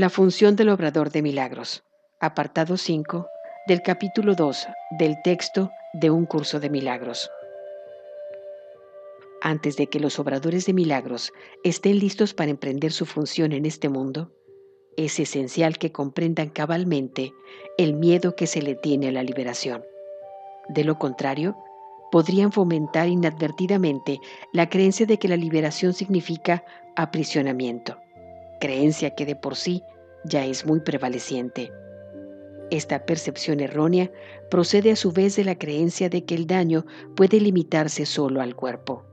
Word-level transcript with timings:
La 0.00 0.08
función 0.08 0.56
del 0.56 0.70
obrador 0.70 1.10
de 1.10 1.20
milagros. 1.20 1.84
Apartado 2.20 2.78
5 2.78 3.26
del 3.68 3.82
capítulo 3.82 4.34
2 4.34 4.66
del 4.98 5.20
texto 5.22 5.70
de 5.92 6.08
un 6.08 6.24
curso 6.24 6.58
de 6.58 6.70
milagros. 6.70 7.30
Antes 9.42 9.76
de 9.76 9.88
que 9.88 10.00
los 10.00 10.18
obradores 10.18 10.64
de 10.64 10.72
milagros 10.72 11.34
estén 11.64 11.98
listos 11.98 12.32
para 12.32 12.50
emprender 12.50 12.92
su 12.92 13.04
función 13.04 13.52
en 13.52 13.66
este 13.66 13.90
mundo, 13.90 14.32
es 14.96 15.20
esencial 15.20 15.76
que 15.76 15.92
comprendan 15.92 16.48
cabalmente 16.48 17.34
el 17.76 17.92
miedo 17.92 18.34
que 18.34 18.46
se 18.46 18.62
le 18.62 18.76
tiene 18.76 19.08
a 19.08 19.12
la 19.12 19.22
liberación. 19.22 19.84
De 20.70 20.82
lo 20.82 20.98
contrario, 20.98 21.58
podrían 22.10 22.52
fomentar 22.52 23.06
inadvertidamente 23.06 24.18
la 24.54 24.70
creencia 24.70 25.04
de 25.04 25.18
que 25.18 25.28
la 25.28 25.36
liberación 25.36 25.92
significa 25.92 26.64
aprisionamiento 26.96 27.98
creencia 28.60 29.10
que 29.16 29.26
de 29.26 29.34
por 29.34 29.56
sí 29.56 29.82
ya 30.24 30.44
es 30.44 30.66
muy 30.66 30.80
prevaleciente. 30.80 31.72
Esta 32.70 33.04
percepción 33.04 33.60
errónea 33.60 34.10
procede 34.50 34.92
a 34.92 34.96
su 34.96 35.12
vez 35.12 35.36
de 35.36 35.44
la 35.44 35.58
creencia 35.58 36.08
de 36.08 36.24
que 36.24 36.34
el 36.34 36.46
daño 36.46 36.86
puede 37.16 37.40
limitarse 37.40 38.06
solo 38.06 38.40
al 38.40 38.54
cuerpo. 38.54 39.04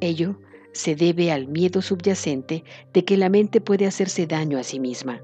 Ello 0.00 0.40
se 0.72 0.96
debe 0.96 1.30
al 1.30 1.48
miedo 1.48 1.82
subyacente 1.82 2.64
de 2.92 3.04
que 3.04 3.16
la 3.16 3.28
mente 3.28 3.60
puede 3.60 3.86
hacerse 3.86 4.26
daño 4.26 4.58
a 4.58 4.62
sí 4.62 4.80
misma. 4.80 5.22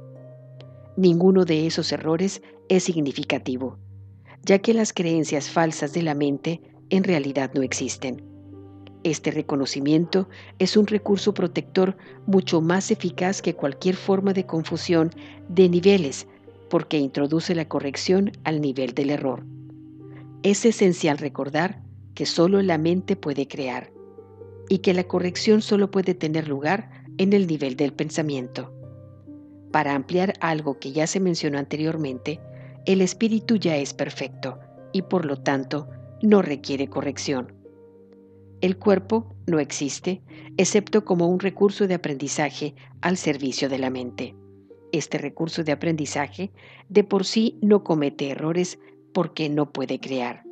Ninguno 0.97 1.45
de 1.45 1.67
esos 1.67 1.91
errores 1.91 2.43
es 2.69 2.85
significativo, 2.85 3.79
ya 4.45 4.59
que 4.59 4.75
las 4.75 4.93
creencias 4.93 5.49
falsas 5.49 5.95
de 5.95 6.03
la 6.03 6.15
mente 6.15 6.61
en 6.91 7.05
realidad 7.05 7.51
no 7.55 7.63
existen. 7.63 8.23
Este 9.05 9.31
reconocimiento 9.31 10.29
es 10.59 10.77
un 10.77 10.87
recurso 10.87 11.33
protector 11.33 11.97
mucho 12.27 12.61
más 12.61 12.91
eficaz 12.91 13.43
que 13.43 13.55
cualquier 13.55 13.95
forma 13.95 14.33
de 14.33 14.47
confusión 14.47 15.11
de 15.49 15.69
niveles, 15.69 16.27
porque 16.69 16.99
introduce 16.99 17.55
la 17.55 17.69
corrección 17.69 18.33
al 18.45 18.61
nivel 18.61 18.95
del 18.95 19.11
error. 19.11 19.45
Es 20.43 20.65
esencial 20.65 21.19
recordar 21.19 21.83
que 22.15 22.27
solo 22.27 22.61
la 22.63 22.79
mente 22.79 23.17
puede 23.17 23.47
crear 23.47 23.91
y 24.69 24.79
que 24.79 24.95
la 24.95 25.05
corrección 25.05 25.63
solo 25.63 25.91
puede 25.91 26.15
tener 26.15 26.49
lugar 26.49 26.91
en 27.17 27.33
el 27.33 27.47
nivel 27.47 27.77
del 27.77 27.93
pensamiento. 27.93 28.73
Para 29.73 29.95
ampliar 29.95 30.35
algo 30.41 30.79
que 30.79 30.93
ya 30.93 31.07
se 31.07 31.21
mencionó 31.21 31.59
anteriormente, 31.59 32.41
el 32.87 33.01
espíritu 33.01 33.57
ya 33.57 33.77
es 33.77 33.95
perfecto 33.95 34.59
y 34.93 35.03
por 35.03 35.25
lo 35.25 35.37
tanto 35.37 35.89
no 36.23 36.43
requiere 36.43 36.89
corrección. 36.89 37.58
El 38.61 38.77
cuerpo 38.77 39.37
no 39.47 39.61
existe, 39.61 40.21
excepto 40.57 41.05
como 41.05 41.29
un 41.29 41.39
recurso 41.39 41.87
de 41.87 41.95
aprendizaje 41.95 42.75
al 43.01 43.17
servicio 43.17 43.69
de 43.69 43.79
la 43.79 43.89
mente. 43.89 44.35
Este 44.91 45.17
recurso 45.19 45.63
de 45.63 45.71
aprendizaje 45.71 46.51
de 46.89 47.05
por 47.05 47.25
sí 47.25 47.57
no 47.63 47.85
comete 47.85 48.31
errores 48.31 48.81
porque 49.15 49.49
no 49.49 49.73
puede 49.73 50.01
crear. 50.01 50.43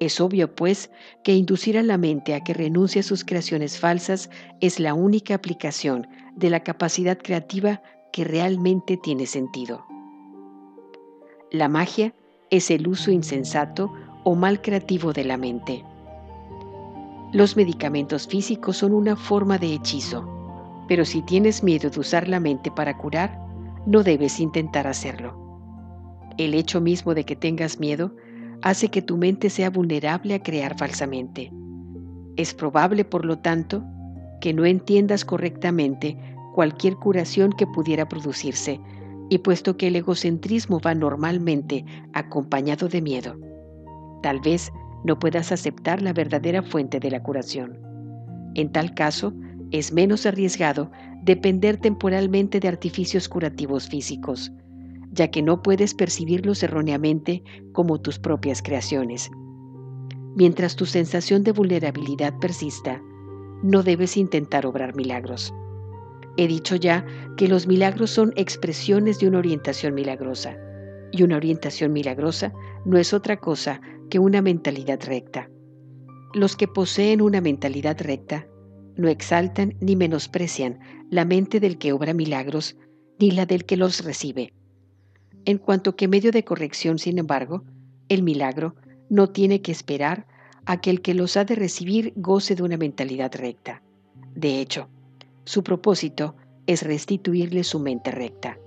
Es 0.00 0.20
obvio, 0.20 0.54
pues, 0.54 0.90
que 1.22 1.34
inducir 1.34 1.76
a 1.76 1.82
la 1.82 1.98
mente 1.98 2.34
a 2.34 2.40
que 2.42 2.54
renuncie 2.54 3.00
a 3.00 3.04
sus 3.04 3.24
creaciones 3.24 3.78
falsas 3.78 4.30
es 4.60 4.80
la 4.80 4.94
única 4.94 5.34
aplicación 5.34 6.06
de 6.34 6.50
la 6.50 6.60
capacidad 6.60 7.18
creativa 7.18 7.82
que 8.12 8.24
realmente 8.24 8.96
tiene 8.96 9.26
sentido. 9.26 9.84
La 11.50 11.68
magia 11.68 12.14
es 12.50 12.70
el 12.70 12.88
uso 12.88 13.10
insensato 13.10 13.92
o 14.24 14.34
mal 14.34 14.62
creativo 14.62 15.12
de 15.12 15.24
la 15.24 15.36
mente. 15.36 15.84
Los 17.34 17.56
medicamentos 17.56 18.28
físicos 18.28 18.76
son 18.76 18.94
una 18.94 19.16
forma 19.16 19.58
de 19.58 19.74
hechizo, 19.74 20.24
pero 20.86 21.04
si 21.04 21.20
tienes 21.20 21.64
miedo 21.64 21.90
de 21.90 21.98
usar 21.98 22.28
la 22.28 22.38
mente 22.38 22.70
para 22.70 22.96
curar, 22.96 23.44
no 23.86 24.04
debes 24.04 24.38
intentar 24.38 24.86
hacerlo. 24.86 25.36
El 26.38 26.54
hecho 26.54 26.80
mismo 26.80 27.12
de 27.12 27.24
que 27.24 27.34
tengas 27.34 27.80
miedo 27.80 28.14
hace 28.62 28.88
que 28.88 29.02
tu 29.02 29.16
mente 29.16 29.50
sea 29.50 29.68
vulnerable 29.68 30.34
a 30.34 30.44
crear 30.44 30.78
falsamente. 30.78 31.52
Es 32.36 32.54
probable, 32.54 33.04
por 33.04 33.24
lo 33.24 33.36
tanto, 33.40 33.82
que 34.40 34.54
no 34.54 34.64
entiendas 34.64 35.24
correctamente 35.24 36.16
cualquier 36.54 36.94
curación 36.94 37.50
que 37.52 37.66
pudiera 37.66 38.08
producirse, 38.08 38.80
y 39.28 39.38
puesto 39.38 39.76
que 39.76 39.88
el 39.88 39.96
egocentrismo 39.96 40.78
va 40.78 40.94
normalmente 40.94 41.84
acompañado 42.12 42.88
de 42.88 43.02
miedo, 43.02 43.34
tal 44.22 44.38
vez 44.38 44.70
no 45.04 45.18
puedas 45.18 45.52
aceptar 45.52 46.02
la 46.02 46.12
verdadera 46.12 46.62
fuente 46.62 46.98
de 46.98 47.10
la 47.10 47.22
curación. 47.22 47.78
En 48.54 48.72
tal 48.72 48.94
caso, 48.94 49.32
es 49.70 49.92
menos 49.92 50.26
arriesgado 50.26 50.90
depender 51.22 51.76
temporalmente 51.76 52.60
de 52.60 52.68
artificios 52.68 53.28
curativos 53.28 53.88
físicos, 53.88 54.52
ya 55.12 55.28
que 55.28 55.42
no 55.42 55.62
puedes 55.62 55.94
percibirlos 55.94 56.62
erróneamente 56.62 57.42
como 57.72 58.00
tus 58.00 58.18
propias 58.18 58.62
creaciones. 58.62 59.30
Mientras 60.36 60.76
tu 60.76 60.86
sensación 60.86 61.44
de 61.44 61.52
vulnerabilidad 61.52 62.38
persista, 62.38 63.00
no 63.62 63.82
debes 63.82 64.16
intentar 64.16 64.66
obrar 64.66 64.94
milagros. 64.96 65.54
He 66.36 66.48
dicho 66.48 66.76
ya 66.76 67.06
que 67.36 67.48
los 67.48 67.66
milagros 67.66 68.10
son 68.10 68.32
expresiones 68.36 69.20
de 69.20 69.28
una 69.28 69.38
orientación 69.38 69.94
milagrosa, 69.94 70.56
y 71.14 71.22
una 71.22 71.36
orientación 71.36 71.92
milagrosa 71.92 72.52
no 72.84 72.98
es 72.98 73.14
otra 73.14 73.38
cosa 73.38 73.80
que 74.10 74.18
una 74.18 74.42
mentalidad 74.42 75.00
recta. 75.04 75.48
Los 76.34 76.56
que 76.56 76.66
poseen 76.66 77.22
una 77.22 77.40
mentalidad 77.40 78.00
recta 78.00 78.48
no 78.96 79.06
exaltan 79.06 79.76
ni 79.80 79.94
menosprecian 79.94 80.80
la 81.10 81.24
mente 81.24 81.60
del 81.60 81.78
que 81.78 81.92
obra 81.92 82.14
milagros 82.14 82.76
ni 83.20 83.30
la 83.30 83.46
del 83.46 83.64
que 83.64 83.76
los 83.76 84.04
recibe. 84.04 84.52
En 85.44 85.58
cuanto 85.58 85.94
que 85.94 86.08
medio 86.08 86.32
de 86.32 86.42
corrección, 86.42 86.98
sin 86.98 87.18
embargo, 87.18 87.62
el 88.08 88.24
milagro 88.24 88.74
no 89.08 89.28
tiene 89.28 89.62
que 89.62 89.70
esperar 89.70 90.26
a 90.66 90.80
que 90.80 90.90
el 90.90 91.00
que 91.00 91.14
los 91.14 91.36
ha 91.36 91.44
de 91.44 91.54
recibir 91.54 92.12
goce 92.16 92.56
de 92.56 92.64
una 92.64 92.76
mentalidad 92.76 93.32
recta. 93.36 93.82
De 94.34 94.60
hecho, 94.60 94.88
su 95.44 95.62
propósito 95.62 96.34
es 96.66 96.82
restituirle 96.82 97.62
su 97.62 97.78
mente 97.78 98.10
recta. 98.10 98.58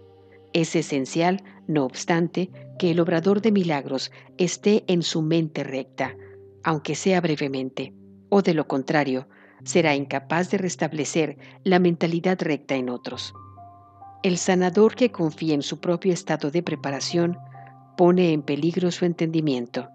Es 0.53 0.75
esencial, 0.75 1.43
no 1.67 1.85
obstante, 1.85 2.49
que 2.79 2.91
el 2.91 2.99
obrador 2.99 3.41
de 3.41 3.51
milagros 3.51 4.11
esté 4.37 4.83
en 4.87 5.03
su 5.03 5.21
mente 5.21 5.63
recta, 5.63 6.15
aunque 6.63 6.95
sea 6.95 7.21
brevemente, 7.21 7.93
o 8.29 8.41
de 8.41 8.53
lo 8.53 8.67
contrario, 8.67 9.27
será 9.63 9.95
incapaz 9.95 10.51
de 10.51 10.57
restablecer 10.57 11.37
la 11.63 11.79
mentalidad 11.79 12.37
recta 12.41 12.75
en 12.75 12.89
otros. 12.89 13.33
El 14.23 14.37
sanador 14.37 14.95
que 14.95 15.11
confía 15.11 15.53
en 15.53 15.61
su 15.61 15.79
propio 15.79 16.13
estado 16.13 16.51
de 16.51 16.63
preparación 16.63 17.37
pone 17.97 18.31
en 18.31 18.41
peligro 18.41 18.91
su 18.91 19.05
entendimiento. 19.05 19.89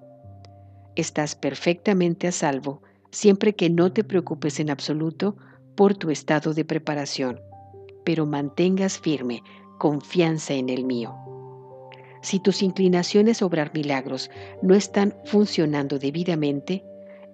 Estás 0.96 1.34
perfectamente 1.34 2.28
a 2.28 2.32
salvo 2.32 2.82
siempre 3.10 3.54
que 3.54 3.70
no 3.70 3.92
te 3.92 4.04
preocupes 4.04 4.58
en 4.60 4.70
absoluto 4.70 5.36
por 5.76 5.94
tu 5.94 6.10
estado 6.10 6.54
de 6.54 6.64
preparación, 6.64 7.40
pero 8.04 8.26
mantengas 8.26 8.98
firme 8.98 9.42
confianza 9.82 10.54
en 10.54 10.68
el 10.68 10.84
mío. 10.84 11.12
Si 12.20 12.38
tus 12.38 12.62
inclinaciones 12.62 13.42
a 13.42 13.46
obrar 13.46 13.72
milagros 13.74 14.30
no 14.62 14.76
están 14.76 15.12
funcionando 15.24 15.98
debidamente, 15.98 16.84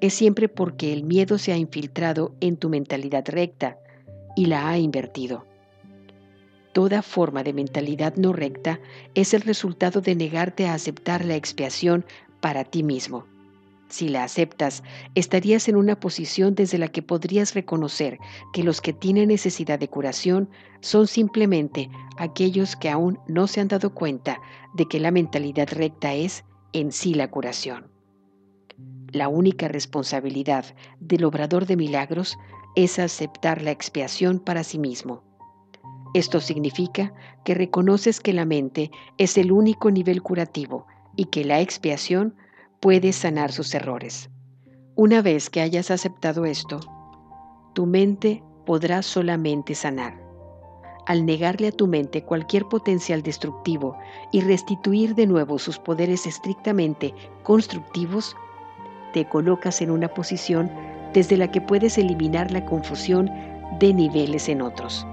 es 0.01 0.15
siempre 0.15 0.49
porque 0.49 0.95
el 0.95 1.05
miedo 1.05 1.37
se 1.37 1.53
ha 1.53 1.59
infiltrado 1.59 2.35
en 2.41 2.57
tu 2.57 2.71
mentalidad 2.71 3.29
recta 3.29 3.77
y 4.35 4.47
la 4.47 4.71
ha 4.71 4.79
invertido. 4.79 5.45
Toda 6.73 7.03
forma 7.03 7.43
de 7.43 7.53
mentalidad 7.53 8.17
no 8.17 8.33
recta 8.33 8.81
es 9.15 9.35
el 9.35 9.43
resultado 9.43 10.01
de 10.01 10.15
negarte 10.15 10.69
a 10.69 10.73
aceptar 10.73 11.27
la 11.27 11.37
expiación 11.37 12.07
para 12.41 12.65
ti 12.65 12.83
mismo. 12.83 13.27
Si 13.89 14.09
la 14.09 14.25
aceptas, 14.25 14.83
estarías 15.15 15.69
en 15.69 15.77
una 15.77 15.99
posición 15.99 16.55
desde 16.55 16.77
la 16.79 16.89
que 16.89 17.03
podrías 17.03 17.55
reconocer 17.55 18.19
que 18.53 18.63
los 18.63 18.81
que 18.83 18.93
tienen 18.93 19.29
necesidad 19.29 19.79
de 19.79 19.89
curación 19.89 20.51
son 20.81 21.07
simplemente 21.07 21.89
aquellos 22.19 22.77
que 22.77 22.91
aún 22.91 23.19
no 23.27 23.47
se 23.47 23.61
han 23.61 23.69
dado 23.69 23.95
cuenta 23.95 24.41
de 24.75 24.87
que 24.87 25.01
la 25.01 25.11
mentalidad 25.11 25.69
recta 25.71 26.13
es 26.13 26.45
en 26.75 26.93
sí 26.93 27.15
la 27.15 27.31
curación. 27.31 27.91
La 29.11 29.29
única 29.29 29.69
responsabilidad 29.69 30.67
del 31.01 31.25
obrador 31.25 31.65
de 31.65 31.77
milagros 31.77 32.37
es 32.77 32.99
aceptar 32.99 33.63
la 33.63 33.71
expiación 33.71 34.39
para 34.39 34.65
sí 34.65 34.79
mismo. 34.79 35.23
Esto 36.13 36.41
significa 36.41 37.15
que 37.45 37.55
reconoces 37.55 38.21
que 38.21 38.35
la 38.35 38.45
mente 38.45 38.91
es 39.17 39.39
el 39.39 39.51
único 39.51 39.91
nivel 39.91 40.23
curativo 40.23 40.87
y 41.17 41.27
que 41.27 41.45
la 41.45 41.61
expiación 41.61 42.37
puede 42.81 43.13
sanar 43.13 43.53
sus 43.53 43.75
errores. 43.75 44.31
Una 44.95 45.23
vez 45.23 45.51
que 45.51 45.61
hayas 45.61 45.91
aceptado 45.91 46.45
esto, 46.45 46.81
tu 47.75 47.87
mente 47.87 48.43
podrá 48.67 49.03
solamente 49.03 49.75
sanar. 49.75 50.19
Al 51.07 51.25
negarle 51.25 51.69
a 51.69 51.73
tu 51.73 51.87
mente 51.87 52.23
cualquier 52.23 52.67
potencial 52.67 53.23
destructivo 53.23 53.97
y 54.31 54.43
restituir 54.43 55.15
de 55.15 55.27
nuevo 55.27 55.59
sus 55.59 55.79
poderes 55.79 56.27
estrictamente 56.27 57.15
constructivos, 57.43 58.37
te 59.13 59.25
colocas 59.25 59.81
en 59.81 59.91
una 59.91 60.09
posición 60.09 60.71
desde 61.15 61.37
la 61.37 61.51
que 61.51 61.61
puedes 61.61 61.97
eliminar 61.97 62.51
la 62.51 62.65
confusión 62.67 63.31
de 63.79 63.95
niveles 63.95 64.49
en 64.49 64.61
otros. 64.61 65.07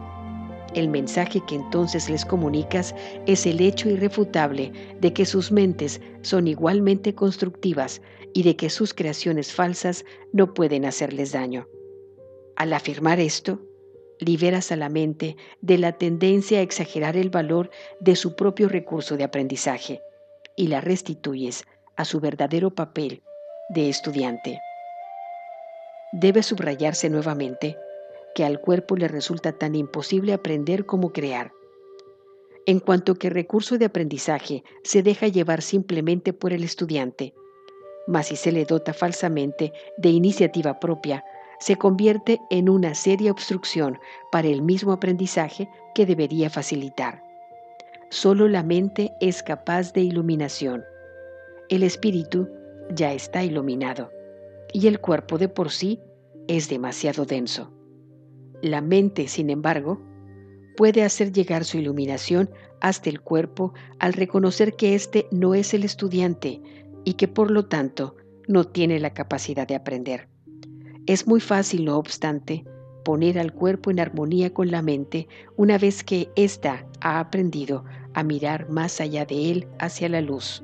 El 0.75 0.89
mensaje 0.89 1.42
que 1.48 1.56
entonces 1.56 2.10
les 2.10 2.25
comunicas 2.25 2.94
es 3.25 3.45
el 3.45 3.62
hecho 3.62 3.89
irrefutable 3.89 4.74
de 5.00 5.13
que 5.13 5.25
sus 5.25 5.50
mentes 5.50 6.01
son 6.22 6.50
igualmente 6.50 7.16
constructivas 7.16 8.01
y 8.33 8.44
de 8.44 8.57
que 8.57 8.69
sus 8.69 8.94
creaciones 8.94 9.54
falsas 9.54 10.04
no 10.33 10.54
pueden 10.54 10.83
hacerles 10.83 11.31
daño. 11.31 11.66
Al 12.57 12.74
afirmar 12.74 13.22
esto, 13.22 13.62
liberas 14.19 14.74
a 14.74 14.75
la 14.75 14.89
mente 14.89 15.38
de 15.62 15.77
la 15.77 15.94
tendencia 15.94 16.60
a 16.60 16.62
exagerar 16.62 17.16
el 17.16 17.30
valor 17.30 17.69
de 18.01 18.18
su 18.18 18.36
propio 18.36 18.68
recurso 18.68 19.16
de 19.16 19.24
aprendizaje 19.24 20.01
y 20.57 20.68
la 20.68 20.81
restituyes 20.81 21.63
a 21.95 22.04
su 22.04 22.19
verdadero 22.19 22.75
papel 22.75 23.24
de 23.69 23.88
estudiante. 23.88 24.60
Debe 26.12 26.44
subrayarse 26.44 27.10
nuevamente 27.10 27.77
que 28.36 28.44
al 28.44 28.60
cuerpo 28.60 28.96
le 28.98 29.08
resulta 29.08 29.54
tan 29.54 29.74
imposible 29.74 30.34
aprender 30.34 30.86
como 30.86 31.12
crear. 31.12 31.54
En 32.68 32.80
cuanto 32.80 33.16
que 33.16 33.30
recurso 33.30 33.78
de 33.78 33.86
aprendizaje 33.86 34.64
se 34.84 35.02
deja 35.02 35.28
llevar 35.28 35.62
simplemente 35.62 36.34
por 36.34 36.52
el 36.52 36.64
estudiante, 36.64 37.34
mas 38.08 38.28
si 38.28 38.36
se 38.36 38.52
le 38.52 38.66
dota 38.66 38.94
falsamente 38.94 39.72
de 39.98 40.10
iniciativa 40.10 40.80
propia, 40.80 41.24
se 41.60 41.78
convierte 41.78 42.42
en 42.50 42.70
una 42.70 42.94
seria 42.94 43.32
obstrucción 43.32 43.98
para 44.32 44.50
el 44.50 44.62
mismo 44.62 44.92
aprendizaje 44.92 45.70
que 45.96 46.06
debería 46.06 46.50
facilitar. 46.50 47.24
Solo 48.10 48.48
la 48.48 48.64
mente 48.64 49.14
es 49.22 49.42
capaz 49.42 49.94
de 49.94 50.02
iluminación. 50.02 50.84
El 51.70 51.84
espíritu 51.84 52.50
ya 52.92 53.14
está 53.14 53.44
iluminado 53.44 54.12
y 54.74 54.88
el 54.88 55.00
cuerpo 55.00 55.38
de 55.38 55.48
por 55.48 55.72
sí 55.72 56.02
es 56.48 56.68
demasiado 56.68 57.26
denso. 57.26 57.72
La 58.65 58.81
mente, 58.81 59.27
sin 59.27 59.51
embargo, 59.51 60.01
puede 60.75 61.03
hacer 61.03 61.31
llegar 61.31 61.65
su 61.65 61.77
iluminación 61.77 62.50
hasta 62.81 63.12
el 63.12 63.21
cuerpo 63.21 63.75
al 64.00 64.13
reconocer 64.13 64.75
que 64.75 64.95
éste 64.95 65.27
no 65.29 65.53
es 65.53 65.75
el 65.75 65.83
estudiante 65.83 66.63
y 67.03 67.13
que 67.13 67.27
por 67.27 67.51
lo 67.51 67.67
tanto 67.67 68.15
no 68.47 68.63
tiene 68.63 69.00
la 69.00 69.13
capacidad 69.13 69.67
de 69.67 69.75
aprender. 69.75 70.29
Es 71.06 71.27
muy 71.27 71.41
fácil, 71.41 71.85
no 71.85 71.95
obstante, 71.95 72.65
poner 73.03 73.38
al 73.38 73.53
cuerpo 73.53 73.91
en 73.91 74.00
armonía 74.00 74.51
con 74.51 74.71
la 74.71 74.81
mente 74.81 75.27
una 75.57 75.77
vez 75.77 76.03
que 76.03 76.29
ésta 76.35 76.88
ha 77.01 77.19
aprendido 77.19 77.85
a 78.15 78.23
mirar 78.23 78.67
más 78.71 79.00
allá 79.00 79.27
de 79.27 79.51
él 79.51 79.67
hacia 79.77 80.09
la 80.09 80.21
luz. 80.21 80.63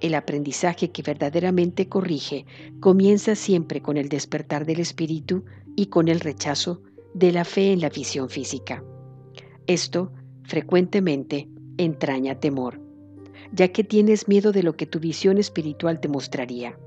El 0.00 0.16
aprendizaje 0.16 0.90
que 0.90 1.02
verdaderamente 1.02 1.88
corrige 1.88 2.44
comienza 2.80 3.36
siempre 3.36 3.80
con 3.82 3.96
el 3.96 4.08
despertar 4.08 4.66
del 4.66 4.80
espíritu 4.80 5.44
y 5.76 5.86
con 5.86 6.08
el 6.08 6.20
rechazo 6.20 6.82
de 7.14 7.32
la 7.32 7.44
fe 7.44 7.72
en 7.72 7.80
la 7.80 7.90
visión 7.90 8.28
física. 8.28 8.82
Esto 9.66 10.12
frecuentemente 10.42 11.48
entraña 11.76 12.40
temor, 12.40 12.80
ya 13.52 13.68
que 13.68 13.84
tienes 13.84 14.28
miedo 14.28 14.52
de 14.52 14.62
lo 14.62 14.76
que 14.76 14.86
tu 14.86 14.98
visión 14.98 15.38
espiritual 15.38 16.00
te 16.00 16.08
mostraría. 16.08 16.78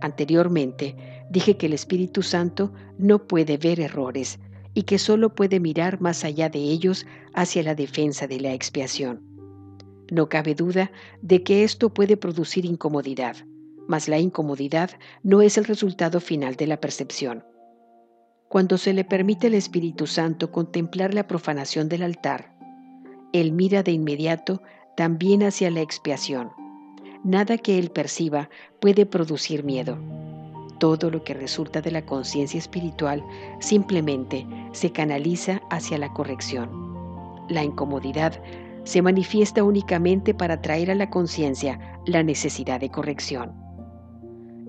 Anteriormente 0.00 0.96
dije 1.30 1.56
que 1.56 1.66
el 1.66 1.72
Espíritu 1.72 2.22
Santo 2.22 2.72
no 2.98 3.26
puede 3.26 3.56
ver 3.56 3.80
errores 3.80 4.38
y 4.74 4.82
que 4.82 4.98
solo 4.98 5.34
puede 5.34 5.60
mirar 5.60 6.00
más 6.00 6.24
allá 6.24 6.48
de 6.48 6.58
ellos 6.58 7.06
hacia 7.32 7.62
la 7.62 7.74
defensa 7.74 8.26
de 8.26 8.40
la 8.40 8.52
expiación. 8.52 9.22
No 10.10 10.28
cabe 10.28 10.54
duda 10.54 10.90
de 11.22 11.42
que 11.42 11.64
esto 11.64 11.94
puede 11.94 12.16
producir 12.16 12.64
incomodidad, 12.64 13.36
mas 13.88 14.08
la 14.08 14.18
incomodidad 14.18 14.90
no 15.22 15.40
es 15.40 15.56
el 15.56 15.64
resultado 15.64 16.20
final 16.20 16.56
de 16.56 16.66
la 16.66 16.80
percepción. 16.80 17.44
Cuando 18.54 18.78
se 18.78 18.92
le 18.92 19.02
permite 19.02 19.48
al 19.48 19.54
Espíritu 19.54 20.06
Santo 20.06 20.52
contemplar 20.52 21.12
la 21.12 21.26
profanación 21.26 21.88
del 21.88 22.04
altar, 22.04 22.54
Él 23.32 23.50
mira 23.50 23.82
de 23.82 23.90
inmediato 23.90 24.62
también 24.96 25.42
hacia 25.42 25.72
la 25.72 25.80
expiación. 25.80 26.52
Nada 27.24 27.58
que 27.58 27.80
Él 27.80 27.90
perciba 27.90 28.48
puede 28.80 29.06
producir 29.06 29.64
miedo. 29.64 29.98
Todo 30.78 31.10
lo 31.10 31.24
que 31.24 31.34
resulta 31.34 31.80
de 31.80 31.90
la 31.90 32.06
conciencia 32.06 32.58
espiritual 32.58 33.24
simplemente 33.58 34.46
se 34.70 34.92
canaliza 34.92 35.60
hacia 35.68 35.98
la 35.98 36.12
corrección. 36.12 36.70
La 37.48 37.64
incomodidad 37.64 38.40
se 38.84 39.02
manifiesta 39.02 39.64
únicamente 39.64 40.32
para 40.32 40.62
traer 40.62 40.92
a 40.92 40.94
la 40.94 41.10
conciencia 41.10 41.80
la 42.06 42.22
necesidad 42.22 42.78
de 42.78 42.90
corrección. 42.90 43.52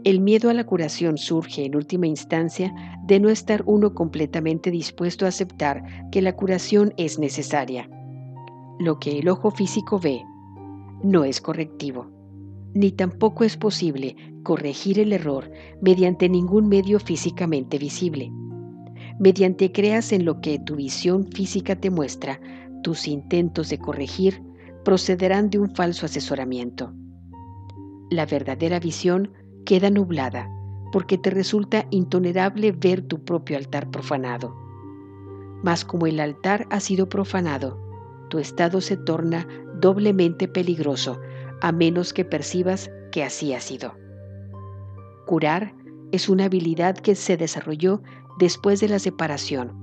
El 0.06 0.20
miedo 0.20 0.52
a 0.52 0.54
la 0.54 0.68
curación 0.68 1.18
surge 1.18 1.66
en 1.66 1.76
última 1.76 2.06
instancia 2.06 2.72
de 3.08 3.20
no 3.20 3.30
estar 3.30 3.64
uno 3.66 3.96
completamente 3.96 4.70
dispuesto 4.70 5.26
a 5.26 5.30
aceptar 5.30 5.84
que 6.12 6.22
la 6.22 6.36
curación 6.36 6.94
es 6.96 7.18
necesaria. 7.18 7.90
Lo 8.78 9.00
que 9.00 9.18
el 9.18 9.28
ojo 9.30 9.50
físico 9.50 10.00
ve 10.00 10.22
no 11.02 11.24
es 11.24 11.42
correctivo, 11.42 12.12
ni 12.76 12.92
tampoco 12.92 13.46
es 13.46 13.58
posible 13.58 14.16
corregir 14.44 15.00
el 15.00 15.12
error 15.12 15.50
mediante 15.82 16.30
ningún 16.30 16.68
medio 16.68 17.00
físicamente 17.00 17.80
visible. 17.80 18.32
Mediante 19.20 19.72
creas 19.72 20.12
en 20.12 20.24
lo 20.24 20.40
que 20.40 20.60
tu 20.60 20.76
visión 20.76 21.32
física 21.32 21.78
te 21.78 21.90
muestra, 21.90 22.40
tus 22.84 23.08
intentos 23.08 23.70
de 23.70 23.80
corregir 23.80 24.40
procederán 24.84 25.50
de 25.50 25.58
un 25.58 25.74
falso 25.74 26.06
asesoramiento. 26.06 26.94
La 28.12 28.28
verdadera 28.28 28.80
visión 28.80 29.32
queda 29.66 29.90
nublada 29.90 30.50
porque 30.92 31.18
te 31.18 31.30
resulta 31.30 31.88
intolerable 31.90 32.72
ver 32.72 33.02
tu 33.02 33.24
propio 33.26 33.58
altar 33.58 33.92
profanado. 33.92 34.56
Mas 35.64 35.84
como 35.84 36.08
el 36.08 36.20
altar 36.20 36.68
ha 36.70 36.80
sido 36.80 37.10
profanado, 37.10 37.78
tu 38.30 38.40
estado 38.40 38.80
se 38.80 38.96
torna 38.96 39.48
doblemente 39.80 40.48
peligroso 40.48 41.20
a 41.62 41.72
menos 41.72 42.14
que 42.14 42.24
percibas 42.24 42.90
que 43.12 43.24
así 43.24 43.54
ha 43.54 43.60
sido. 43.60 43.94
Curar 45.26 45.74
es 46.12 46.30
una 46.30 46.46
habilidad 46.46 46.96
que 46.96 47.16
se 47.16 47.36
desarrolló 47.36 48.02
después 48.40 48.80
de 48.80 48.90
la 48.90 49.00
separación, 49.00 49.74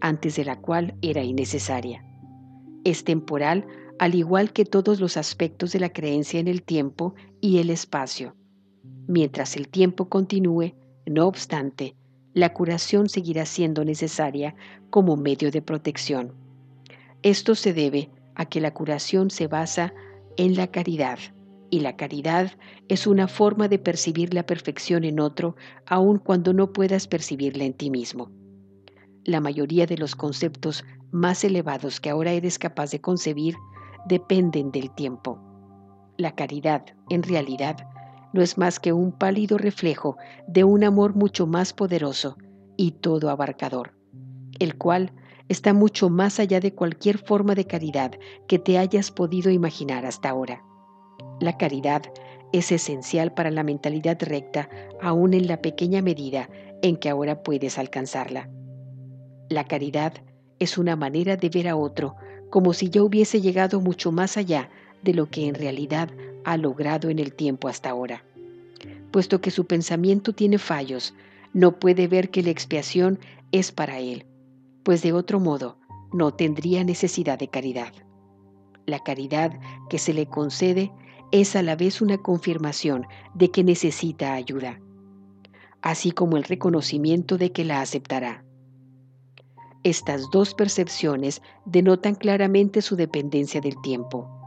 antes 0.00 0.36
de 0.36 0.44
la 0.44 0.60
cual 0.60 0.94
era 1.02 1.22
innecesaria. 1.22 2.04
Es 2.84 3.04
temporal 3.04 3.66
al 3.98 4.14
igual 4.14 4.52
que 4.52 4.64
todos 4.64 5.00
los 5.00 5.16
aspectos 5.16 5.72
de 5.72 5.80
la 5.80 5.90
creencia 5.92 6.40
en 6.40 6.48
el 6.48 6.62
tiempo 6.62 7.14
y 7.40 7.58
el 7.58 7.70
espacio. 7.70 8.34
Mientras 9.10 9.56
el 9.56 9.66
tiempo 9.66 10.08
continúe, 10.08 10.72
no 11.04 11.26
obstante, 11.26 11.96
la 12.32 12.54
curación 12.54 13.08
seguirá 13.08 13.44
siendo 13.44 13.84
necesaria 13.84 14.54
como 14.88 15.16
medio 15.16 15.50
de 15.50 15.62
protección. 15.62 16.32
Esto 17.24 17.56
se 17.56 17.72
debe 17.72 18.08
a 18.36 18.44
que 18.44 18.60
la 18.60 18.72
curación 18.72 19.30
se 19.30 19.48
basa 19.48 19.92
en 20.36 20.54
la 20.54 20.68
caridad, 20.68 21.18
y 21.70 21.80
la 21.80 21.96
caridad 21.96 22.52
es 22.86 23.08
una 23.08 23.26
forma 23.26 23.66
de 23.66 23.80
percibir 23.80 24.32
la 24.32 24.46
perfección 24.46 25.02
en 25.02 25.18
otro 25.18 25.56
aun 25.86 26.18
cuando 26.18 26.52
no 26.52 26.72
puedas 26.72 27.08
percibirla 27.08 27.64
en 27.64 27.72
ti 27.72 27.90
mismo. 27.90 28.30
La 29.24 29.40
mayoría 29.40 29.86
de 29.86 29.98
los 29.98 30.14
conceptos 30.14 30.84
más 31.10 31.42
elevados 31.42 31.98
que 31.98 32.10
ahora 32.10 32.30
eres 32.30 32.60
capaz 32.60 32.92
de 32.92 33.00
concebir 33.00 33.56
dependen 34.06 34.70
del 34.70 34.94
tiempo. 34.94 35.40
La 36.16 36.36
caridad, 36.36 36.84
en 37.08 37.24
realidad, 37.24 37.88
no 38.32 38.42
es 38.42 38.58
más 38.58 38.80
que 38.80 38.92
un 38.92 39.12
pálido 39.12 39.58
reflejo 39.58 40.16
de 40.46 40.64
un 40.64 40.84
amor 40.84 41.14
mucho 41.14 41.46
más 41.46 41.72
poderoso 41.72 42.36
y 42.76 42.92
todo 42.92 43.30
abarcador, 43.30 43.94
el 44.58 44.76
cual 44.76 45.12
está 45.48 45.72
mucho 45.74 46.10
más 46.10 46.38
allá 46.38 46.60
de 46.60 46.74
cualquier 46.74 47.18
forma 47.18 47.54
de 47.54 47.66
caridad 47.66 48.12
que 48.46 48.58
te 48.58 48.78
hayas 48.78 49.10
podido 49.10 49.50
imaginar 49.50 50.06
hasta 50.06 50.30
ahora. 50.30 50.62
La 51.40 51.56
caridad 51.56 52.02
es 52.52 52.72
esencial 52.72 53.32
para 53.32 53.50
la 53.50 53.62
mentalidad 53.62 54.18
recta 54.20 54.68
aún 55.00 55.34
en 55.34 55.46
la 55.46 55.60
pequeña 55.60 56.02
medida 56.02 56.48
en 56.82 56.96
que 56.96 57.08
ahora 57.08 57.42
puedes 57.42 57.78
alcanzarla. 57.78 58.48
La 59.48 59.64
caridad 59.64 60.14
es 60.58 60.78
una 60.78 60.96
manera 60.96 61.36
de 61.36 61.48
ver 61.48 61.68
a 61.68 61.76
otro 61.76 62.16
como 62.50 62.72
si 62.72 62.90
ya 62.90 63.02
hubiese 63.02 63.40
llegado 63.40 63.80
mucho 63.80 64.12
más 64.12 64.36
allá 64.36 64.70
de 65.02 65.14
lo 65.14 65.30
que 65.30 65.46
en 65.46 65.54
realidad 65.54 66.10
ha 66.44 66.56
logrado 66.56 67.10
en 67.10 67.18
el 67.18 67.34
tiempo 67.34 67.68
hasta 67.68 67.90
ahora. 67.90 68.24
Puesto 69.10 69.40
que 69.40 69.50
su 69.50 69.66
pensamiento 69.66 70.32
tiene 70.32 70.58
fallos, 70.58 71.14
no 71.52 71.78
puede 71.78 72.06
ver 72.06 72.30
que 72.30 72.42
la 72.42 72.50
expiación 72.50 73.18
es 73.52 73.72
para 73.72 73.98
él, 73.98 74.26
pues 74.84 75.02
de 75.02 75.12
otro 75.12 75.40
modo 75.40 75.78
no 76.12 76.32
tendría 76.32 76.84
necesidad 76.84 77.38
de 77.38 77.48
caridad. 77.48 77.92
La 78.86 79.00
caridad 79.00 79.52
que 79.88 79.98
se 79.98 80.14
le 80.14 80.26
concede 80.26 80.92
es 81.32 81.54
a 81.54 81.62
la 81.62 81.76
vez 81.76 82.00
una 82.00 82.18
confirmación 82.18 83.06
de 83.34 83.50
que 83.50 83.62
necesita 83.62 84.34
ayuda, 84.34 84.80
así 85.82 86.10
como 86.10 86.36
el 86.36 86.44
reconocimiento 86.44 87.38
de 87.38 87.52
que 87.52 87.64
la 87.64 87.80
aceptará. 87.80 88.44
Estas 89.82 90.30
dos 90.30 90.54
percepciones 90.54 91.40
denotan 91.64 92.14
claramente 92.14 92.82
su 92.82 92.96
dependencia 92.96 93.60
del 93.60 93.80
tiempo, 93.80 94.39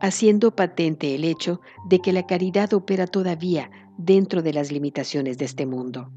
haciendo 0.00 0.56
patente 0.56 1.14
el 1.14 1.24
hecho 1.24 1.60
de 1.84 2.00
que 2.00 2.12
la 2.12 2.26
caridad 2.26 2.72
opera 2.72 3.06
todavía 3.06 3.70
dentro 3.98 4.42
de 4.42 4.54
las 4.54 4.72
limitaciones 4.72 5.36
de 5.36 5.44
este 5.44 5.66
mundo. 5.66 6.10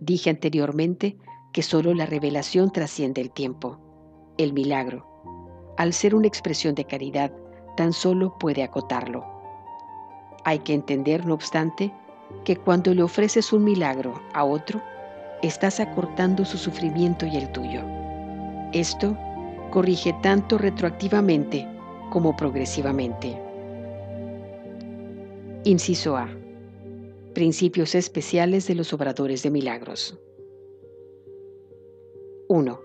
Dije 0.00 0.30
anteriormente 0.30 1.18
que 1.52 1.62
solo 1.62 1.92
la 1.92 2.06
revelación 2.06 2.72
trasciende 2.72 3.20
el 3.20 3.30
tiempo. 3.30 3.78
El 4.38 4.52
milagro, 4.52 5.06
al 5.76 5.92
ser 5.92 6.14
una 6.14 6.28
expresión 6.28 6.74
de 6.74 6.84
caridad, 6.84 7.30
tan 7.76 7.92
solo 7.92 8.38
puede 8.38 8.62
acotarlo. 8.62 9.24
Hay 10.44 10.60
que 10.60 10.72
entender, 10.72 11.26
no 11.26 11.34
obstante, 11.34 11.92
que 12.44 12.56
cuando 12.56 12.94
le 12.94 13.02
ofreces 13.02 13.52
un 13.52 13.64
milagro 13.64 14.14
a 14.32 14.44
otro, 14.44 14.80
estás 15.42 15.78
acortando 15.78 16.44
su 16.44 16.56
sufrimiento 16.56 17.26
y 17.26 17.36
el 17.36 17.50
tuyo. 17.52 17.82
Esto 18.72 19.16
corrige 19.70 20.14
tanto 20.22 20.56
retroactivamente 20.56 21.68
como 22.10 22.36
progresivamente. 22.36 23.36
Inciso 25.64 26.16
A. 26.16 26.28
Principios 27.34 27.94
especiales 27.94 28.66
de 28.66 28.74
los 28.74 28.92
obradores 28.92 29.42
de 29.42 29.50
milagros. 29.50 30.18
1. 32.48 32.80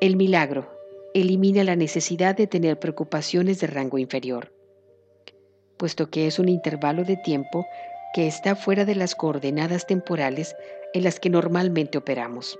El 0.00 0.16
milagro 0.16 0.68
elimina 1.14 1.64
la 1.64 1.76
necesidad 1.76 2.36
de 2.36 2.46
tener 2.46 2.78
preocupaciones 2.78 3.60
de 3.60 3.66
rango 3.66 3.98
inferior, 3.98 4.52
puesto 5.76 6.10
que 6.10 6.26
es 6.26 6.38
un 6.38 6.48
intervalo 6.48 7.04
de 7.04 7.16
tiempo 7.16 7.66
que 8.14 8.26
está 8.26 8.54
fuera 8.54 8.84
de 8.84 8.94
las 8.94 9.14
coordenadas 9.14 9.86
temporales 9.86 10.54
en 10.92 11.04
las 11.04 11.18
que 11.18 11.30
normalmente 11.30 11.98
operamos. 11.98 12.58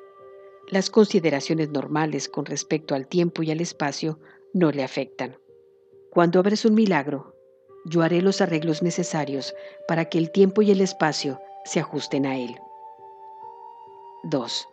Las 0.70 0.88
consideraciones 0.88 1.70
normales 1.70 2.28
con 2.28 2.46
respecto 2.46 2.94
al 2.94 3.06
tiempo 3.06 3.42
y 3.42 3.50
al 3.50 3.60
espacio 3.60 4.18
no 4.54 4.70
le 4.70 4.84
afectan. 4.84 5.36
Cuando 6.10 6.40
abres 6.40 6.64
un 6.64 6.74
milagro, 6.74 7.36
yo 7.84 8.02
haré 8.02 8.20
los 8.20 8.40
arreglos 8.40 8.82
necesarios 8.82 9.54
para 9.86 10.06
que 10.06 10.18
el 10.18 10.32
tiempo 10.32 10.60
y 10.60 10.72
el 10.72 10.80
espacio 10.80 11.40
se 11.64 11.78
ajusten 11.78 12.26
a 12.26 12.36
él. 12.36 12.56
2. 14.24 14.68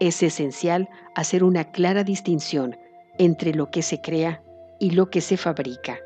Es 0.00 0.22
esencial 0.22 0.90
hacer 1.14 1.42
una 1.42 1.72
clara 1.72 2.04
distinción 2.04 2.76
entre 3.18 3.54
lo 3.54 3.70
que 3.70 3.80
se 3.80 4.02
crea 4.02 4.44
y 4.78 4.90
lo 4.90 5.08
que 5.08 5.22
se 5.22 5.38
fabrica. 5.38 5.98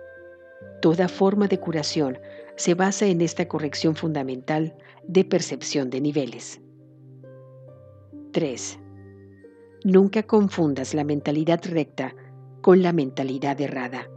Toda 0.80 1.08
forma 1.08 1.48
de 1.48 1.58
curación 1.58 2.18
se 2.54 2.74
basa 2.74 3.06
en 3.06 3.22
esta 3.22 3.48
corrección 3.48 3.96
fundamental 3.96 4.76
de 5.08 5.24
percepción 5.24 5.90
de 5.90 6.00
niveles. 6.00 6.60
3. 8.32 8.78
Nunca 9.84 10.22
confundas 10.22 10.94
la 10.94 11.02
mentalidad 11.02 11.60
recta 11.64 12.14
con 12.60 12.82
la 12.82 12.92
mentalidad 12.92 13.60
errada. 13.60 14.08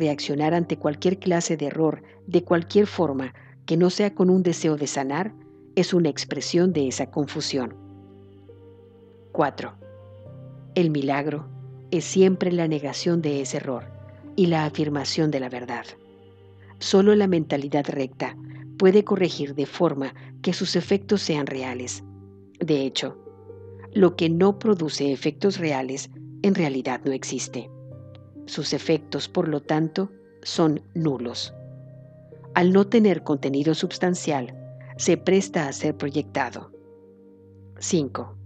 Reaccionar 0.00 0.54
ante 0.54 0.78
cualquier 0.78 1.18
clase 1.18 1.58
de 1.58 1.66
error 1.66 2.02
de 2.26 2.42
cualquier 2.42 2.86
forma 2.86 3.34
que 3.66 3.76
no 3.76 3.90
sea 3.90 4.14
con 4.14 4.30
un 4.30 4.42
deseo 4.42 4.78
de 4.78 4.86
sanar 4.86 5.34
es 5.76 5.92
una 5.92 6.08
expresión 6.08 6.72
de 6.72 6.88
esa 6.88 7.10
confusión. 7.10 7.74
4. 9.32 9.74
El 10.74 10.88
milagro 10.88 11.50
es 11.90 12.06
siempre 12.06 12.50
la 12.50 12.66
negación 12.66 13.20
de 13.20 13.42
ese 13.42 13.58
error 13.58 13.84
y 14.36 14.46
la 14.46 14.64
afirmación 14.64 15.30
de 15.30 15.40
la 15.40 15.50
verdad. 15.50 15.84
Solo 16.78 17.14
la 17.14 17.26
mentalidad 17.26 17.84
recta 17.86 18.38
puede 18.78 19.04
corregir 19.04 19.54
de 19.54 19.66
forma 19.66 20.14
que 20.40 20.54
sus 20.54 20.76
efectos 20.76 21.20
sean 21.20 21.46
reales. 21.46 22.02
De 22.58 22.86
hecho, 22.86 23.18
lo 23.92 24.16
que 24.16 24.30
no 24.30 24.58
produce 24.58 25.12
efectos 25.12 25.58
reales 25.58 26.08
en 26.40 26.54
realidad 26.54 27.02
no 27.04 27.12
existe. 27.12 27.68
Sus 28.50 28.72
efectos, 28.72 29.28
por 29.28 29.46
lo 29.46 29.62
tanto, 29.62 30.10
son 30.42 30.82
nulos. 30.92 31.54
Al 32.52 32.72
no 32.72 32.88
tener 32.88 33.22
contenido 33.22 33.74
sustancial, 33.74 34.56
se 34.96 35.16
presta 35.16 35.68
a 35.68 35.72
ser 35.72 35.96
proyectado. 35.96 36.72
5. 37.78 38.36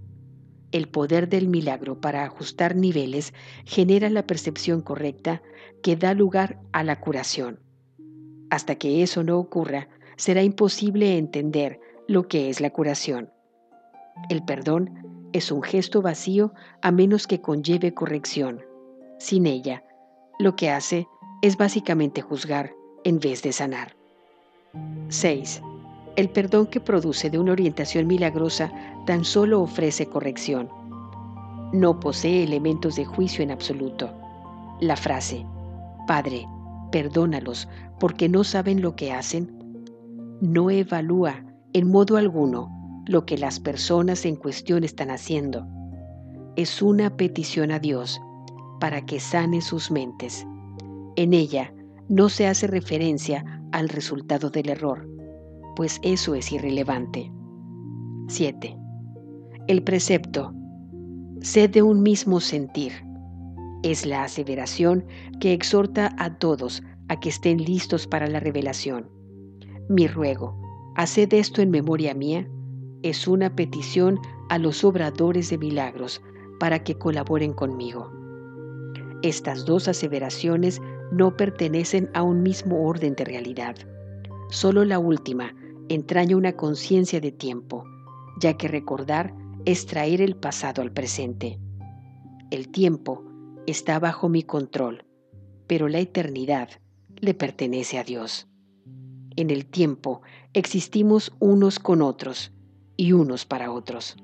El 0.72 0.90
poder 0.90 1.30
del 1.30 1.48
milagro 1.48 2.02
para 2.02 2.22
ajustar 2.22 2.76
niveles 2.76 3.32
genera 3.64 4.10
la 4.10 4.26
percepción 4.26 4.82
correcta 4.82 5.40
que 5.82 5.96
da 5.96 6.12
lugar 6.12 6.60
a 6.72 6.84
la 6.84 7.00
curación. 7.00 7.60
Hasta 8.50 8.74
que 8.74 9.02
eso 9.02 9.24
no 9.24 9.38
ocurra, 9.38 9.88
será 10.18 10.42
imposible 10.42 11.16
entender 11.16 11.80
lo 12.08 12.28
que 12.28 12.50
es 12.50 12.60
la 12.60 12.68
curación. 12.68 13.32
El 14.28 14.44
perdón 14.44 15.30
es 15.32 15.50
un 15.50 15.62
gesto 15.62 16.02
vacío 16.02 16.52
a 16.82 16.92
menos 16.92 17.26
que 17.26 17.40
conlleve 17.40 17.94
corrección. 17.94 18.60
Sin 19.18 19.46
ella, 19.46 19.82
lo 20.38 20.56
que 20.56 20.70
hace 20.70 21.08
es 21.42 21.56
básicamente 21.56 22.22
juzgar 22.22 22.72
en 23.04 23.20
vez 23.20 23.42
de 23.42 23.52
sanar. 23.52 23.96
6. 25.08 25.62
El 26.16 26.30
perdón 26.30 26.66
que 26.66 26.80
produce 26.80 27.30
de 27.30 27.38
una 27.38 27.52
orientación 27.52 28.06
milagrosa 28.06 28.72
tan 29.06 29.24
solo 29.24 29.60
ofrece 29.60 30.06
corrección. 30.06 30.68
No 31.72 32.00
posee 32.00 32.44
elementos 32.44 32.96
de 32.96 33.04
juicio 33.04 33.42
en 33.42 33.50
absoluto. 33.50 34.12
La 34.80 34.96
frase, 34.96 35.44
Padre, 36.06 36.46
perdónalos 36.90 37.68
porque 38.00 38.28
no 38.28 38.44
saben 38.44 38.80
lo 38.80 38.96
que 38.96 39.12
hacen, 39.12 39.50
no 40.40 40.70
evalúa 40.70 41.44
en 41.72 41.90
modo 41.90 42.16
alguno 42.16 42.70
lo 43.06 43.26
que 43.26 43.38
las 43.38 43.60
personas 43.60 44.24
en 44.24 44.36
cuestión 44.36 44.84
están 44.84 45.10
haciendo. 45.10 45.66
Es 46.56 46.80
una 46.82 47.16
petición 47.16 47.70
a 47.70 47.78
Dios 47.78 48.20
para 48.84 49.06
que 49.06 49.18
sane 49.18 49.62
sus 49.62 49.90
mentes. 49.90 50.46
En 51.16 51.32
ella 51.32 51.72
no 52.10 52.28
se 52.28 52.46
hace 52.46 52.66
referencia 52.66 53.42
al 53.72 53.88
resultado 53.88 54.50
del 54.50 54.68
error, 54.68 55.08
pues 55.74 55.98
eso 56.02 56.34
es 56.34 56.52
irrelevante. 56.52 57.32
7. 58.28 58.76
El 59.68 59.82
precepto, 59.84 60.52
sed 61.40 61.70
de 61.70 61.80
un 61.80 62.02
mismo 62.02 62.40
sentir, 62.40 62.92
es 63.82 64.04
la 64.04 64.24
aseveración 64.24 65.06
que 65.40 65.54
exhorta 65.54 66.14
a 66.18 66.36
todos 66.36 66.82
a 67.08 67.18
que 67.18 67.30
estén 67.30 67.64
listos 67.64 68.06
para 68.06 68.26
la 68.26 68.38
revelación. 68.38 69.08
Mi 69.88 70.08
ruego, 70.08 70.60
haced 70.94 71.32
esto 71.32 71.62
en 71.62 71.70
memoria 71.70 72.12
mía, 72.12 72.46
es 73.02 73.26
una 73.26 73.56
petición 73.56 74.20
a 74.50 74.58
los 74.58 74.84
obradores 74.84 75.48
de 75.48 75.56
milagros 75.56 76.20
para 76.60 76.84
que 76.84 76.98
colaboren 76.98 77.54
conmigo. 77.54 78.23
Estas 79.24 79.64
dos 79.64 79.88
aseveraciones 79.88 80.82
no 81.10 81.34
pertenecen 81.34 82.10
a 82.12 82.22
un 82.22 82.42
mismo 82.42 82.86
orden 82.86 83.14
de 83.14 83.24
realidad. 83.24 83.74
Solo 84.50 84.84
la 84.84 84.98
última 84.98 85.54
entraña 85.88 86.36
una 86.36 86.52
conciencia 86.52 87.22
de 87.22 87.32
tiempo, 87.32 87.86
ya 88.38 88.58
que 88.58 88.68
recordar 88.68 89.34
es 89.64 89.86
traer 89.86 90.20
el 90.20 90.36
pasado 90.36 90.82
al 90.82 90.92
presente. 90.92 91.58
El 92.50 92.68
tiempo 92.68 93.24
está 93.66 93.98
bajo 93.98 94.28
mi 94.28 94.42
control, 94.42 95.06
pero 95.66 95.88
la 95.88 96.00
eternidad 96.00 96.68
le 97.16 97.32
pertenece 97.32 97.98
a 97.98 98.04
Dios. 98.04 98.46
En 99.36 99.48
el 99.48 99.64
tiempo 99.64 100.20
existimos 100.52 101.32
unos 101.38 101.78
con 101.78 102.02
otros 102.02 102.52
y 102.98 103.12
unos 103.12 103.46
para 103.46 103.72
otros. 103.72 104.18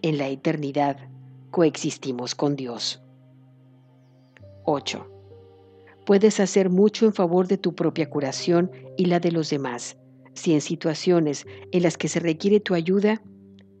En 0.00 0.16
la 0.16 0.28
eternidad 0.28 1.10
coexistimos 1.50 2.36
con 2.36 2.54
Dios. 2.54 3.01
8. 4.64 5.08
Puedes 6.06 6.40
hacer 6.40 6.70
mucho 6.70 7.06
en 7.06 7.12
favor 7.12 7.46
de 7.46 7.58
tu 7.58 7.74
propia 7.74 8.10
curación 8.10 8.70
y 8.96 9.06
la 9.06 9.20
de 9.20 9.32
los 9.32 9.50
demás 9.50 9.96
si 10.34 10.54
en 10.54 10.60
situaciones 10.60 11.46
en 11.72 11.82
las 11.82 11.96
que 11.96 12.08
se 12.08 12.20
requiere 12.20 12.60
tu 12.60 12.74
ayuda 12.74 13.22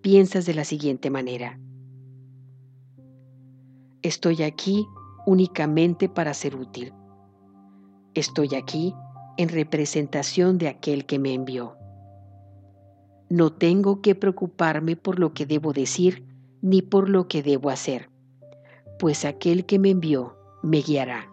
piensas 0.02 0.46
de 0.46 0.54
la 0.54 0.64
siguiente 0.64 1.10
manera. 1.10 1.58
Estoy 4.02 4.42
aquí 4.42 4.86
únicamente 5.26 6.08
para 6.08 6.34
ser 6.34 6.56
útil. 6.56 6.92
Estoy 8.14 8.54
aquí 8.54 8.94
en 9.36 9.48
representación 9.48 10.58
de 10.58 10.68
aquel 10.68 11.06
que 11.06 11.18
me 11.18 11.32
envió. 11.32 11.76
No 13.30 13.52
tengo 13.52 14.02
que 14.02 14.14
preocuparme 14.14 14.96
por 14.96 15.18
lo 15.18 15.32
que 15.32 15.46
debo 15.46 15.72
decir 15.72 16.26
ni 16.60 16.82
por 16.82 17.08
lo 17.08 17.28
que 17.28 17.42
debo 17.42 17.70
hacer, 17.70 18.10
pues 18.98 19.24
aquel 19.24 19.64
que 19.64 19.78
me 19.78 19.90
envió 19.90 20.36
me 20.62 20.80
guiará. 20.80 21.28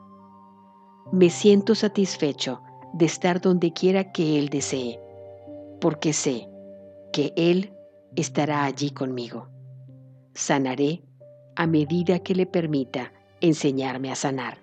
Me 1.12 1.29
siento 1.29 1.75
satisfecho 1.75 2.62
de 2.93 3.05
estar 3.05 3.41
donde 3.41 3.71
quiera 3.74 4.12
que 4.12 4.39
Él 4.39 4.50
desee, 4.50 5.00
porque 5.79 6.13
sé 6.13 6.48
que 7.13 7.33
Él 7.36 7.74
estará 8.15 8.65
allí 8.65 8.91
conmigo. 8.91 9.48
Sanaré 10.33 11.03
a 11.55 11.67
medida 11.67 12.19
que 12.19 12.36
le 12.36 12.45
permita 12.45 13.12
enseñarme 13.41 14.12
a 14.12 14.15
sanar. 14.15 14.57